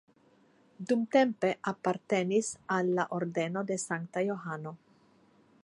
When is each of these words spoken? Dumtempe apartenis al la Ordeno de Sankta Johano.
Dumtempe 0.91 1.51
apartenis 1.71 2.49
al 2.77 2.89
la 3.01 3.05
Ordeno 3.19 3.63
de 3.73 3.77
Sankta 3.87 4.25
Johano. 4.31 4.73